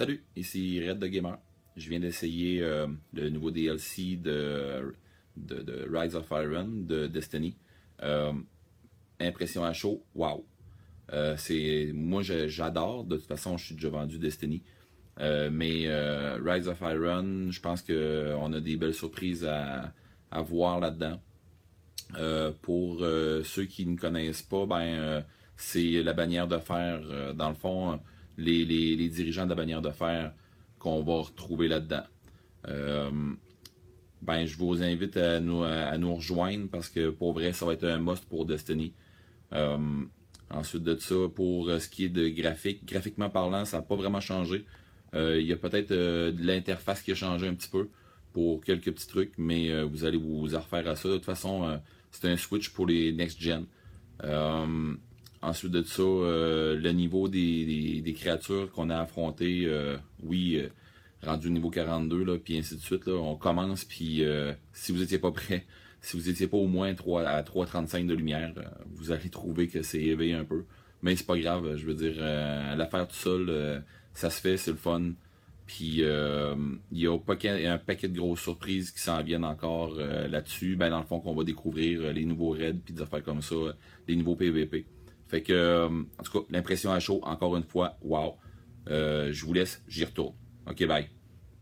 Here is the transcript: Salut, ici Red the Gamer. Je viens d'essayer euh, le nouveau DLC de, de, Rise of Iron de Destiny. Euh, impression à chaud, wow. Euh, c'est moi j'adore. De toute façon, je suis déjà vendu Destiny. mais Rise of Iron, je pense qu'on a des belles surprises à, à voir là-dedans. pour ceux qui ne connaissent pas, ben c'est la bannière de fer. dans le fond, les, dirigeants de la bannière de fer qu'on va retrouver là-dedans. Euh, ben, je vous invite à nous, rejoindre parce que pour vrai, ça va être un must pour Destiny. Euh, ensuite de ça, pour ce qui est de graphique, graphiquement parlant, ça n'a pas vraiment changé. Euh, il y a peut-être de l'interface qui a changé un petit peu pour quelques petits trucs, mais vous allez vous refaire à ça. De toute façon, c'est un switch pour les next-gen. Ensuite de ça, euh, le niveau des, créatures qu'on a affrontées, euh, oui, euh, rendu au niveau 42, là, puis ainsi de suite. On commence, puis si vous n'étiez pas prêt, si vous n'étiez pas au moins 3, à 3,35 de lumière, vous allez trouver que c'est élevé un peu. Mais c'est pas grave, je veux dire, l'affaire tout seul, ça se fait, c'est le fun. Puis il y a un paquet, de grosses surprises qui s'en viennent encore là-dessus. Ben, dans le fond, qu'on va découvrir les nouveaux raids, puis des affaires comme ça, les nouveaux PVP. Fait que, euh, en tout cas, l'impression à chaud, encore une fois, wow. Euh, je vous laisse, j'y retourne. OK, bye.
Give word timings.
Salut, 0.00 0.24
ici 0.34 0.80
Red 0.80 0.98
the 0.98 1.10
Gamer. 1.10 1.36
Je 1.76 1.90
viens 1.90 2.00
d'essayer 2.00 2.62
euh, 2.62 2.86
le 3.12 3.28
nouveau 3.28 3.50
DLC 3.50 4.16
de, 4.16 4.94
de, 5.36 5.86
Rise 5.92 6.16
of 6.16 6.26
Iron 6.30 6.68
de 6.86 7.06
Destiny. 7.06 7.54
Euh, 8.02 8.32
impression 9.20 9.62
à 9.62 9.74
chaud, 9.74 10.02
wow. 10.14 10.46
Euh, 11.12 11.34
c'est 11.36 11.90
moi 11.92 12.22
j'adore. 12.22 13.04
De 13.04 13.18
toute 13.18 13.26
façon, 13.26 13.58
je 13.58 13.66
suis 13.66 13.74
déjà 13.74 13.90
vendu 13.90 14.18
Destiny. 14.18 14.62
mais 15.18 15.86
Rise 16.42 16.66
of 16.66 16.80
Iron, 16.80 17.50
je 17.50 17.60
pense 17.60 17.82
qu'on 17.82 18.52
a 18.54 18.60
des 18.60 18.76
belles 18.76 18.94
surprises 18.94 19.44
à, 19.44 19.92
à 20.30 20.40
voir 20.40 20.80
là-dedans. 20.80 21.20
pour 22.62 23.00
ceux 23.00 23.66
qui 23.66 23.84
ne 23.84 23.98
connaissent 23.98 24.40
pas, 24.40 24.64
ben 24.64 25.22
c'est 25.58 26.02
la 26.02 26.14
bannière 26.14 26.48
de 26.48 26.56
fer. 26.56 27.34
dans 27.34 27.50
le 27.50 27.54
fond, 27.54 28.00
les, 28.40 29.08
dirigeants 29.08 29.44
de 29.44 29.50
la 29.50 29.54
bannière 29.54 29.82
de 29.82 29.90
fer 29.90 30.32
qu'on 30.78 31.02
va 31.02 31.20
retrouver 31.20 31.68
là-dedans. 31.68 32.04
Euh, 32.68 33.10
ben, 34.22 34.44
je 34.44 34.56
vous 34.56 34.82
invite 34.82 35.16
à 35.16 35.40
nous, 35.40 35.60
rejoindre 36.14 36.68
parce 36.68 36.88
que 36.88 37.10
pour 37.10 37.32
vrai, 37.32 37.52
ça 37.52 37.66
va 37.66 37.74
être 37.74 37.84
un 37.84 37.98
must 37.98 38.24
pour 38.26 38.46
Destiny. 38.46 38.92
Euh, 39.52 39.78
ensuite 40.50 40.82
de 40.82 40.96
ça, 40.98 41.14
pour 41.34 41.70
ce 41.70 41.88
qui 41.88 42.04
est 42.04 42.08
de 42.08 42.28
graphique, 42.28 42.84
graphiquement 42.84 43.30
parlant, 43.30 43.64
ça 43.64 43.78
n'a 43.78 43.82
pas 43.82 43.96
vraiment 43.96 44.20
changé. 44.20 44.64
Euh, 45.14 45.40
il 45.40 45.46
y 45.46 45.52
a 45.52 45.56
peut-être 45.56 45.90
de 45.90 46.34
l'interface 46.38 47.02
qui 47.02 47.12
a 47.12 47.14
changé 47.14 47.46
un 47.46 47.54
petit 47.54 47.68
peu 47.68 47.88
pour 48.32 48.62
quelques 48.62 48.92
petits 48.92 49.08
trucs, 49.08 49.32
mais 49.38 49.82
vous 49.82 50.04
allez 50.04 50.18
vous 50.18 50.42
refaire 50.42 50.88
à 50.88 50.96
ça. 50.96 51.08
De 51.08 51.14
toute 51.14 51.24
façon, 51.24 51.80
c'est 52.10 52.28
un 52.28 52.36
switch 52.36 52.70
pour 52.70 52.86
les 52.86 53.12
next-gen. 53.12 53.66
Ensuite 55.42 55.72
de 55.72 55.82
ça, 55.82 56.02
euh, 56.02 56.76
le 56.76 56.92
niveau 56.92 57.28
des, 57.28 58.14
créatures 58.14 58.70
qu'on 58.72 58.90
a 58.90 58.98
affrontées, 58.98 59.62
euh, 59.64 59.96
oui, 60.22 60.56
euh, 60.56 60.68
rendu 61.26 61.46
au 61.46 61.50
niveau 61.50 61.70
42, 61.70 62.24
là, 62.24 62.38
puis 62.38 62.58
ainsi 62.58 62.76
de 62.76 62.80
suite. 62.80 63.08
On 63.08 63.36
commence, 63.36 63.84
puis 63.84 64.22
si 64.72 64.92
vous 64.92 64.98
n'étiez 64.98 65.18
pas 65.18 65.32
prêt, 65.32 65.64
si 66.02 66.18
vous 66.18 66.28
n'étiez 66.28 66.46
pas 66.46 66.58
au 66.58 66.66
moins 66.66 66.94
3, 66.94 67.22
à 67.22 67.42
3,35 67.42 68.06
de 68.06 68.14
lumière, 68.14 68.52
vous 68.92 69.12
allez 69.12 69.30
trouver 69.30 69.68
que 69.68 69.82
c'est 69.82 70.00
élevé 70.00 70.34
un 70.34 70.44
peu. 70.44 70.64
Mais 71.02 71.16
c'est 71.16 71.26
pas 71.26 71.38
grave, 71.38 71.76
je 71.76 71.86
veux 71.86 71.94
dire, 71.94 72.16
l'affaire 72.76 73.08
tout 73.08 73.14
seul, 73.14 73.82
ça 74.12 74.28
se 74.28 74.40
fait, 74.40 74.58
c'est 74.58 74.72
le 74.72 74.76
fun. 74.76 75.12
Puis 75.66 76.02
il 76.02 76.98
y 76.98 77.06
a 77.06 77.12
un 77.12 77.18
paquet, 77.18 78.08
de 78.08 78.18
grosses 78.18 78.42
surprises 78.42 78.90
qui 78.90 79.00
s'en 79.00 79.22
viennent 79.22 79.44
encore 79.44 79.94
là-dessus. 79.94 80.76
Ben, 80.76 80.90
dans 80.90 81.00
le 81.00 81.06
fond, 81.06 81.20
qu'on 81.20 81.34
va 81.34 81.44
découvrir 81.44 82.12
les 82.12 82.26
nouveaux 82.26 82.50
raids, 82.50 82.74
puis 82.84 82.92
des 82.92 83.00
affaires 83.00 83.22
comme 83.22 83.40
ça, 83.40 83.56
les 84.06 84.16
nouveaux 84.16 84.36
PVP. 84.36 84.84
Fait 85.30 85.42
que, 85.42 85.52
euh, 85.52 85.88
en 85.88 86.22
tout 86.24 86.32
cas, 86.32 86.46
l'impression 86.50 86.90
à 86.90 86.98
chaud, 86.98 87.20
encore 87.22 87.56
une 87.56 87.62
fois, 87.62 87.96
wow. 88.02 88.34
Euh, 88.88 89.32
je 89.32 89.44
vous 89.44 89.52
laisse, 89.52 89.80
j'y 89.86 90.04
retourne. 90.04 90.34
OK, 90.66 90.84
bye. 90.86 91.08